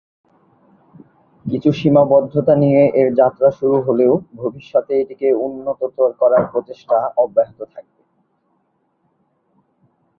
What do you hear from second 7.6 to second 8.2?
থাকবে।